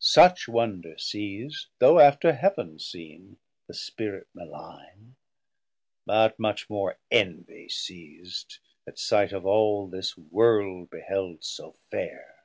[0.00, 3.38] Such wonder seis'd, though after Heaven seen,
[3.68, 5.14] The Spirit maligne,
[6.04, 12.44] but much more envy seis'd At sight of all this World beheld so faire.